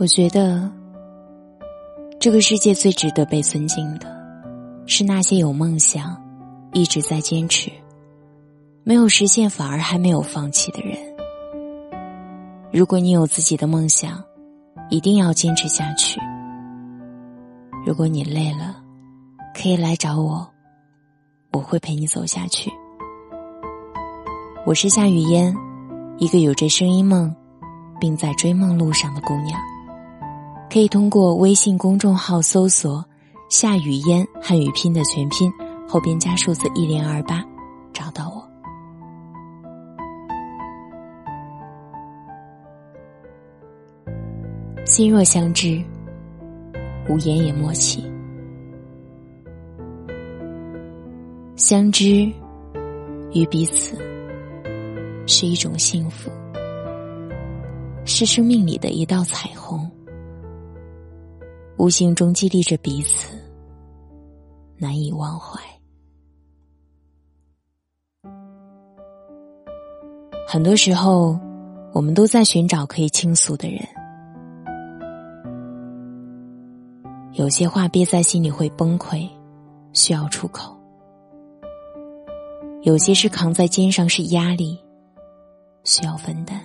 [0.00, 0.66] 我觉得，
[2.18, 4.06] 这个世界最值得被尊敬的，
[4.86, 6.18] 是那些有梦想、
[6.72, 7.70] 一直在坚持、
[8.82, 10.96] 没有实现反而还没有放弃的人。
[12.72, 14.24] 如果你有自己的梦想，
[14.88, 16.18] 一定要坚持下去。
[17.84, 18.76] 如果你累了，
[19.54, 20.48] 可以来找我，
[21.52, 22.72] 我会陪你走下去。
[24.64, 25.54] 我是夏雨嫣，
[26.16, 27.36] 一个有着声音梦，
[28.00, 29.60] 并在追梦路上的姑娘。
[30.72, 33.04] 可以通过微信公众号搜索
[33.50, 35.52] “夏雨嫣”汉语拼的全拼，
[35.88, 37.44] 后边加数字一零二八，
[37.92, 38.48] 找到我。
[44.86, 45.82] 心若相知，
[47.08, 48.04] 无言也默契。
[51.56, 52.32] 相知
[53.32, 53.98] 与彼此
[55.26, 56.30] 是一种幸福，
[58.04, 59.90] 是生命里的一道彩虹。
[61.80, 63.34] 无形中激励着彼此，
[64.76, 65.58] 难以忘怀。
[70.46, 71.40] 很多时候，
[71.94, 73.80] 我们都在寻找可以倾诉的人。
[77.32, 79.26] 有些话憋在心里会崩溃，
[79.94, 80.76] 需要出口；
[82.82, 84.78] 有些事扛在肩上是压力，
[85.84, 86.60] 需要分担。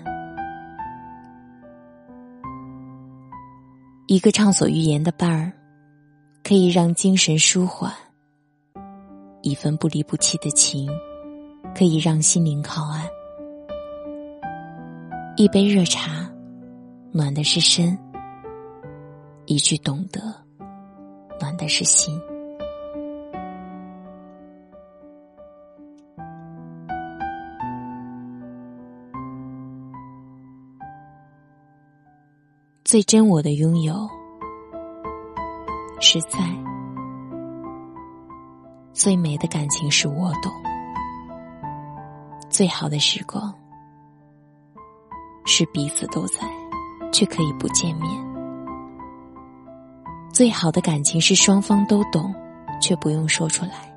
[4.07, 5.51] 一个畅所欲言的伴儿，
[6.43, 7.91] 可以让精神舒缓；
[9.41, 10.87] 一份不离不弃的情，
[11.75, 13.01] 可以让心灵靠岸；
[15.35, 16.29] 一杯热茶，
[17.11, 17.97] 暖的是身；
[19.47, 20.21] 一句懂得，
[21.39, 22.15] 暖的是心。
[32.85, 34.07] 最真我的拥有，
[35.99, 36.37] 是在；
[38.93, 40.51] 最美的感情是我懂；
[42.47, 43.51] 最好的时光，
[45.45, 46.47] 是彼此都在，
[47.11, 48.07] 却可以不见面；
[50.31, 52.31] 最好的感情是双方都懂，
[52.79, 53.91] 却不用说出来。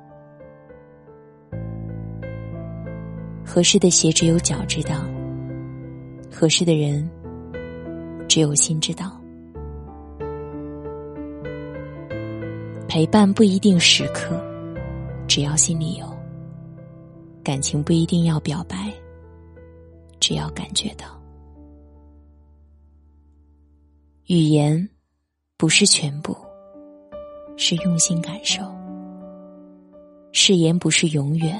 [3.45, 4.95] 合适的鞋只有脚知道，
[6.31, 7.07] 合适的人。
[8.29, 9.19] 只有心知道，
[12.87, 14.39] 陪伴不一定时刻，
[15.27, 16.05] 只要心里有；
[17.43, 18.93] 感情不一定要表白，
[20.19, 21.19] 只要感觉到。
[24.27, 24.87] 语言
[25.57, 26.37] 不是全部，
[27.57, 28.63] 是用心感受；
[30.33, 31.59] 誓言不是永远，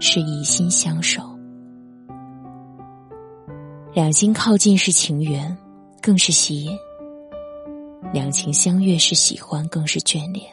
[0.00, 1.22] 是以心相守。
[3.94, 5.56] 两心靠近是情缘。
[6.00, 6.78] 更是吸引，
[8.12, 10.44] 两情相悦是喜欢，更是眷恋。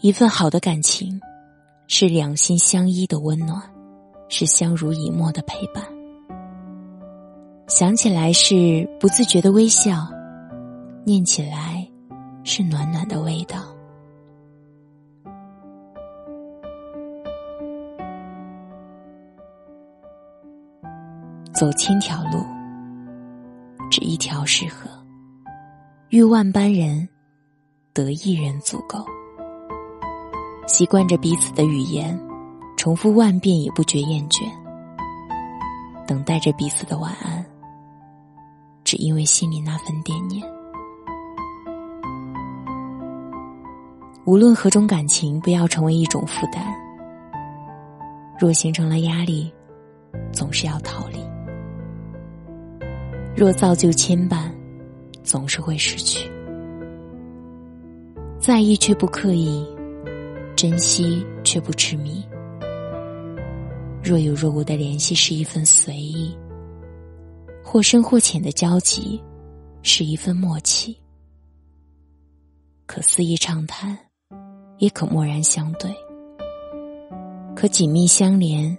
[0.00, 1.20] 一份好的感情，
[1.88, 3.60] 是两心相依的温暖，
[4.28, 5.82] 是相濡以沫的陪伴。
[7.66, 10.06] 想起来是不自觉的微笑，
[11.04, 11.88] 念起来
[12.44, 13.73] 是暖暖的味道。
[21.54, 22.44] 走千条路，
[23.88, 24.90] 只一条适合；
[26.08, 27.08] 遇万般人，
[27.92, 29.06] 得一人足够。
[30.66, 32.18] 习惯着彼此的语言，
[32.76, 34.42] 重复万遍也不觉厌倦。
[36.08, 37.46] 等待着彼此的晚安，
[38.82, 40.44] 只因为心里那份惦念。
[44.24, 46.66] 无论何种感情，不要成为一种负担。
[48.40, 49.54] 若形成了压力，
[50.32, 51.22] 总是要逃离。
[53.36, 54.48] 若造就牵绊，
[55.24, 56.30] 总是会失去。
[58.38, 59.66] 在意却不刻意，
[60.54, 62.24] 珍惜却不痴迷。
[64.04, 66.36] 若有若无的联系是一份随意，
[67.64, 69.20] 或深或浅的交集
[69.82, 70.96] 是一份默契。
[72.86, 73.98] 可肆意畅谈，
[74.78, 75.90] 也可默然相对；
[77.56, 78.78] 可紧密相连，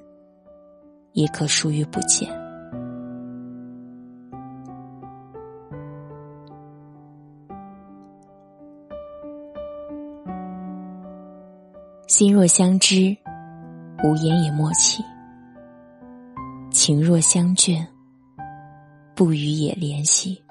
[1.12, 2.45] 也可疏于不见。
[12.18, 13.14] 心若相知，
[14.02, 15.04] 无言也默契；
[16.72, 17.86] 情若相眷，
[19.14, 20.42] 不语也怜惜。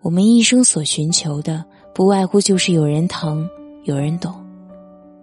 [0.00, 1.62] 我们一生所寻求的，
[1.94, 3.46] 不外乎就是有人疼，
[3.84, 4.32] 有人懂，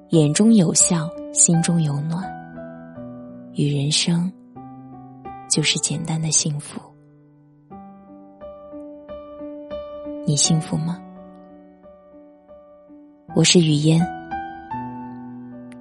[0.10, 2.24] 眼中有笑，心中有暖。
[3.56, 4.32] 与人生，
[5.50, 6.80] 就是简单的幸福。
[10.28, 11.02] 你幸福吗？
[13.36, 14.00] 我是雨嫣，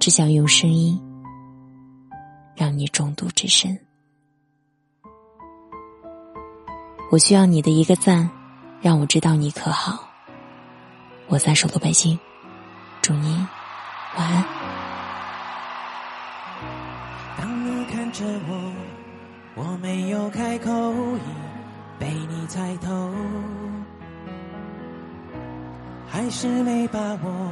[0.03, 1.01] 只想用声音
[2.57, 3.79] 让你中毒至深。
[7.09, 8.29] 我需要你的一个赞，
[8.81, 10.09] 让我知道你可好。
[11.27, 12.19] 我在首都北京，
[13.01, 13.47] 祝你
[14.17, 14.43] 晚安。
[17.37, 18.73] 当你看着我，
[19.55, 20.69] 我没有开口，
[21.15, 21.21] 已
[21.97, 23.09] 被你猜透。
[26.09, 27.51] 还是没把握，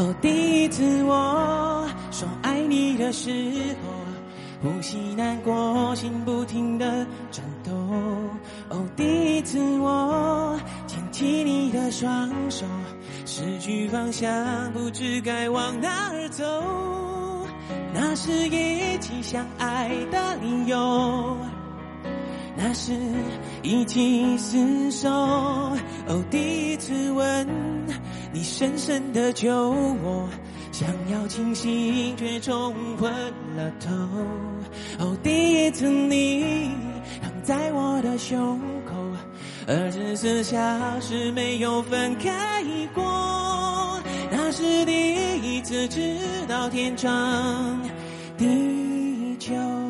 [0.00, 3.30] 哦，第一次我说爱你的时
[4.62, 7.70] 候，呼吸难过，心不停的颤抖。
[8.70, 12.64] 哦，第一次我牵起你的双手，
[13.26, 16.46] 失去方向，不知该往哪儿走。
[17.92, 21.36] 那是一起相爱的理由。
[22.56, 22.92] 那是
[23.62, 27.46] 一起厮守，哦，第一次吻
[28.32, 30.28] 你，深深的救我，
[30.70, 33.12] 想要清醒却冲昏
[33.56, 33.90] 了头。
[34.98, 36.70] 哦，第一次你
[37.22, 38.94] 躺在我的胸口，
[39.66, 40.58] 二十四小
[41.00, 42.62] 时没有分开
[42.94, 44.00] 过。
[44.30, 46.16] 那是第一次知
[46.48, 47.10] 道天长
[48.38, 49.89] 地久。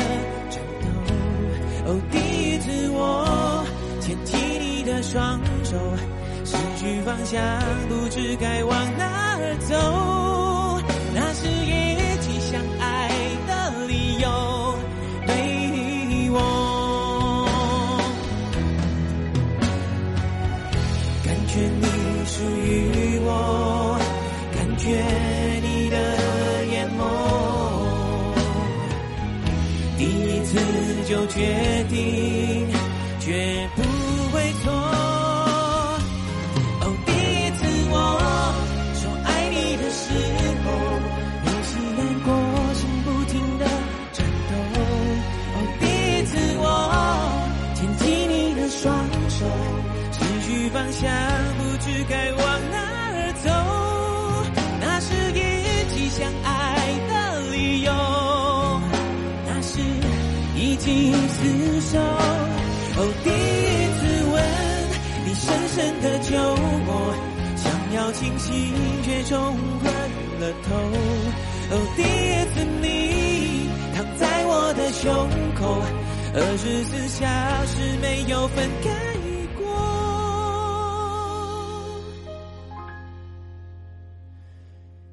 [1.91, 3.65] 哦，第一次我
[3.99, 5.77] 牵起你的双手，
[6.45, 7.43] 失去方向，
[7.89, 10.30] 不知该往哪儿走。
[31.11, 32.69] 就决定，
[33.19, 33.90] 绝不
[61.81, 63.33] 手，哦，第一
[63.97, 64.35] 次吻
[65.25, 66.29] 你，深深的酒
[66.87, 66.89] 窝，
[67.57, 68.49] 想要清醒
[69.03, 69.33] 却冲
[69.79, 69.83] 昏
[70.39, 70.69] 了头。
[71.71, 72.05] 哦，第一
[72.53, 72.85] 次你
[73.95, 75.09] 躺在我的胸
[75.55, 75.61] 口，
[76.33, 77.25] 二十四小
[77.65, 78.89] 时没有分开
[79.57, 79.63] 过，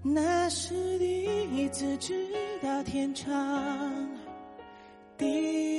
[0.02, 1.24] 那是第
[1.56, 2.12] 一次知
[2.62, 3.26] 道天长。
[5.16, 5.77] 地。